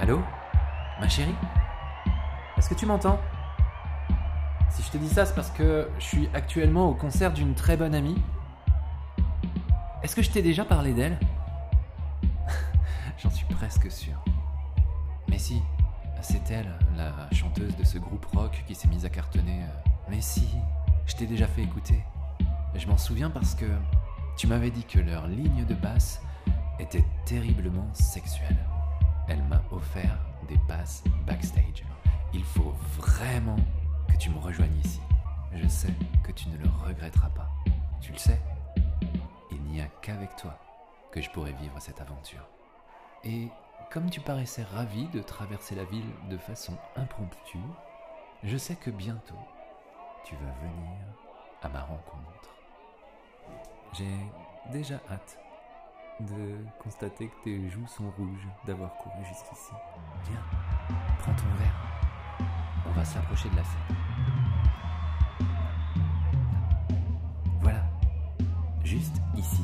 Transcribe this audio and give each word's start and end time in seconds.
Allô 0.00 0.22
Ma 1.00 1.08
chérie? 1.08 1.34
Est-ce 2.56 2.68
que 2.68 2.74
tu 2.76 2.86
m'entends? 2.86 3.18
Si 4.70 4.84
je 4.84 4.90
te 4.90 4.96
dis 4.96 5.08
ça, 5.08 5.26
c'est 5.26 5.34
parce 5.34 5.50
que 5.50 5.90
je 5.98 6.04
suis 6.04 6.28
actuellement 6.34 6.88
au 6.88 6.94
concert 6.94 7.32
d'une 7.32 7.52
très 7.56 7.76
bonne 7.76 7.96
amie. 7.96 8.22
Est-ce 10.04 10.14
que 10.14 10.22
je 10.22 10.30
t'ai 10.30 10.40
déjà 10.40 10.64
parlé 10.64 10.92
d'elle? 10.92 11.18
J'en 13.18 13.30
suis 13.30 13.46
presque 13.46 13.90
sûr. 13.90 14.14
Mais 15.28 15.38
si, 15.38 15.60
c'est 16.20 16.48
elle, 16.52 16.72
la 16.96 17.12
chanteuse 17.32 17.74
de 17.76 17.82
ce 17.82 17.98
groupe 17.98 18.24
rock 18.26 18.62
qui 18.68 18.76
s'est 18.76 18.86
mise 18.86 19.04
à 19.04 19.08
cartonner. 19.08 19.62
Mais 20.08 20.20
si, 20.20 20.48
je 21.06 21.16
t'ai 21.16 21.26
déjà 21.26 21.48
fait 21.48 21.62
écouter. 21.62 22.04
Je 22.76 22.86
m'en 22.86 22.98
souviens 22.98 23.30
parce 23.30 23.56
que 23.56 23.66
tu 24.36 24.46
m'avais 24.46 24.70
dit 24.70 24.84
que 24.84 25.00
leur 25.00 25.26
ligne 25.26 25.64
de 25.64 25.74
basse 25.74 26.22
était 26.78 27.04
terriblement 27.24 27.88
sexuelle. 27.94 28.37
Backstage. 31.26 31.84
Il 32.32 32.44
faut 32.44 32.74
vraiment 32.96 33.56
que 34.08 34.16
tu 34.16 34.30
me 34.30 34.38
rejoignes 34.38 34.78
ici. 34.84 35.00
Je 35.52 35.66
sais 35.68 35.92
que 36.22 36.32
tu 36.32 36.48
ne 36.48 36.56
le 36.56 36.68
regretteras 36.86 37.30
pas. 37.30 37.50
Tu 38.00 38.12
le 38.12 38.18
sais 38.18 38.40
Il 39.50 39.60
n'y 39.62 39.80
a 39.80 39.86
qu'avec 40.02 40.34
toi 40.36 40.58
que 41.10 41.20
je 41.20 41.30
pourrais 41.30 41.52
vivre 41.52 41.78
cette 41.80 42.00
aventure. 42.00 42.46
Et 43.24 43.48
comme 43.90 44.10
tu 44.10 44.20
paraissais 44.20 44.62
ravi 44.62 45.08
de 45.08 45.20
traverser 45.20 45.74
la 45.74 45.84
ville 45.84 46.10
de 46.30 46.38
façon 46.38 46.76
impromptue, 46.96 47.58
je 48.42 48.56
sais 48.56 48.76
que 48.76 48.90
bientôt 48.90 49.38
tu 50.24 50.34
vas 50.36 50.52
venir 50.60 50.98
à 51.62 51.68
ma 51.68 51.80
rencontre. 51.80 52.54
J'ai 53.92 54.16
déjà 54.70 55.00
hâte 55.10 55.38
de 56.20 56.56
constater 56.78 57.28
que 57.28 57.44
tes 57.44 57.68
joues 57.70 57.86
sont 57.86 58.10
rouges 58.16 58.48
d'avoir 58.66 58.94
couru 58.98 59.24
jusqu'ici. 59.24 59.72
S'approcher 63.08 63.48
de 63.48 63.56
la 63.56 63.64
scène. 63.64 63.96
Voilà, 67.60 67.82
juste 68.84 69.16
ici. 69.36 69.62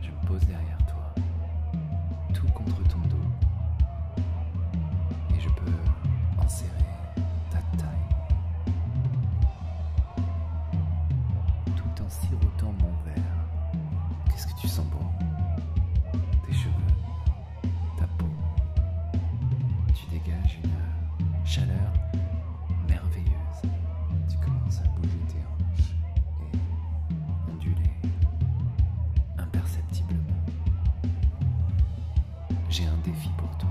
Je 0.00 0.10
me 0.10 0.26
pose 0.26 0.40
derrière 0.46 0.78
toi, 0.86 1.14
tout 2.32 2.46
contre 2.52 2.82
ton 2.84 2.98
dos. 3.08 3.11
J'ai 32.72 32.86
un 32.86 32.96
défi 33.04 33.28
pour 33.36 33.50
toi. 33.58 33.68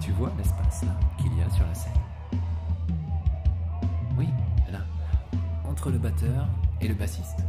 Tu 0.00 0.12
vois 0.12 0.30
l'espace 0.38 0.84
là 0.84 0.92
qu'il 1.18 1.36
y 1.36 1.42
a 1.42 1.50
sur 1.50 1.66
la 1.66 1.74
scène 1.74 1.90
Oui, 4.16 4.28
là, 4.70 4.78
entre 5.68 5.90
le 5.90 5.98
batteur 5.98 6.46
et 6.80 6.86
le 6.86 6.94
bassiste. 6.94 7.44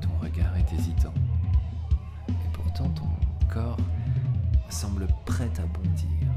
Ton 0.00 0.10
regard 0.20 0.56
est 0.56 0.72
hésitant. 0.72 1.14
Et 2.28 2.50
pourtant 2.52 2.88
ton 2.88 3.08
corps 3.48 3.76
semble 4.68 5.06
prêt 5.26 5.52
à 5.58 5.66
bondir. 5.66 6.28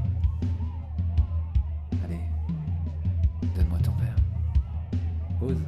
Allez, 2.04 2.20
donne-moi 3.56 3.80
ton 3.80 3.92
verre. 3.96 4.14
Ose. 5.42 5.64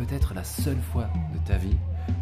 Peut-être 0.00 0.32
la 0.32 0.44
seule 0.44 0.80
fois 0.80 1.08
de 1.34 1.38
ta 1.46 1.58
vie 1.58 1.76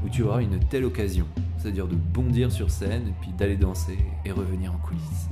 où 0.05 0.09
tu 0.09 0.25
auras 0.25 0.43
une 0.43 0.59
telle 0.59 0.84
occasion. 0.84 1.25
C'est-à-dire 1.56 1.87
de 1.87 1.94
bondir 1.94 2.50
sur 2.50 2.72
scène, 2.72 3.12
puis 3.21 3.31
d'aller 3.31 3.56
danser 3.56 3.97
et 4.25 4.33
revenir 4.33 4.75
en 4.75 4.78
coulisses. 4.78 5.28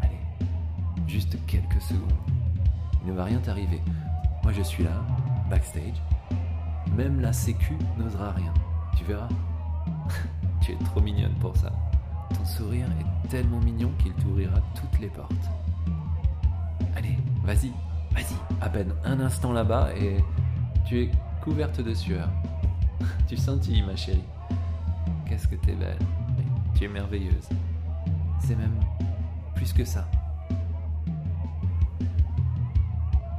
Allez, 0.00 0.18
juste 1.06 1.38
quelques 1.46 1.80
secondes. 1.80 2.12
Il 3.04 3.12
ne 3.12 3.16
va 3.16 3.24
rien 3.26 3.38
t'arriver. 3.38 3.80
Moi 4.42 4.52
je 4.52 4.62
suis 4.62 4.82
là, 4.82 5.04
backstage. 5.48 6.02
Même 6.96 7.20
la 7.20 7.32
sécu 7.32 7.74
n'osera 7.96 8.32
rien. 8.32 8.52
Tu 8.98 9.04
verras. 9.04 9.28
tu 10.62 10.72
es 10.72 10.76
trop 10.78 11.00
mignonne 11.00 11.34
pour 11.34 11.56
ça. 11.56 11.72
Ton 12.34 12.44
sourire 12.44 12.88
est 12.98 13.28
tellement 13.28 13.60
mignon 13.60 13.92
qu'il 14.00 14.12
t'ouvrira 14.14 14.58
toutes 14.74 15.00
les 15.00 15.10
portes. 15.10 15.48
Allez, 16.96 17.16
vas-y, 17.44 17.70
vas-y. 18.12 18.34
À 18.60 18.68
peine 18.68 18.92
un 19.04 19.20
instant 19.20 19.52
là-bas 19.52 19.90
et 19.96 20.16
tu 20.84 21.00
es 21.02 21.10
couverte 21.42 21.80
de 21.80 21.94
sueur. 21.94 22.28
tu 23.28 23.36
scintilles, 23.36 23.82
ma 23.82 23.96
chérie. 23.96 24.22
Qu'est-ce 25.26 25.48
que 25.48 25.54
t'es 25.56 25.74
belle. 25.74 25.98
Tu 26.74 26.84
es 26.84 26.88
merveilleuse. 26.88 27.48
C'est 28.40 28.56
même 28.56 28.74
plus 29.54 29.72
que 29.72 29.84
ça. 29.84 30.06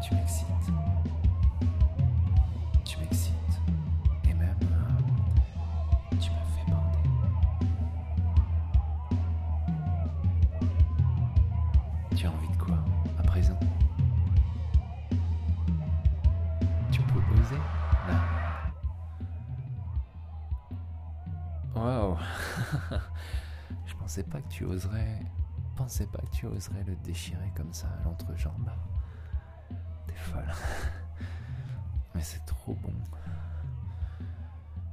Tu 0.02 0.16
m'excites. 0.16 0.46
Tu 2.86 2.98
m'excites. 3.00 3.34
Et 4.30 4.34
même, 4.34 4.56
euh, 4.64 6.16
tu 6.20 6.30
me 6.32 6.44
fais 6.56 6.72
bander. 6.72 7.10
Tu 12.16 12.26
as 12.26 12.32
envie 12.32 12.50
de 12.50 12.58
quoi 12.58 12.78
à 13.20 13.24
présent? 13.24 13.60
Waouh 21.76 22.18
Je 23.86 23.96
pensais 23.96 24.24
pas 24.24 24.42
que 24.42 24.50
tu 24.50 24.66
oserais. 24.66 25.26
Pensais 25.76 26.06
pas 26.08 26.20
que 26.20 26.32
tu 26.36 26.46
oserais 26.46 26.84
le 26.84 26.96
déchirer 26.98 27.52
comme 27.56 27.74
ça 27.74 27.88
à 27.88 28.04
l'entrejambe. 28.04 28.70
T'es 30.08 30.14
folle. 30.14 30.54
Mais 32.16 32.22
c'est 32.22 32.46
trop 32.46 32.76
bon 32.76 32.94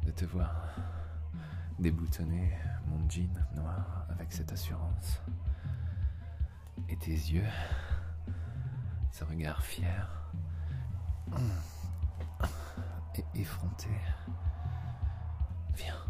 de 0.04 0.10
te 0.10 0.24
voir 0.24 0.54
déboutonner 1.78 2.52
mon 2.86 3.08
jean 3.08 3.30
noir 3.54 4.06
avec 4.10 4.32
cette 4.32 4.52
assurance. 4.52 5.20
Et 6.88 6.96
tes 6.96 7.10
yeux, 7.10 7.46
ce 9.10 9.24
regard 9.24 9.62
fier 9.62 10.08
et 13.14 13.24
effronté. 13.40 13.90
Viens. 15.74 16.09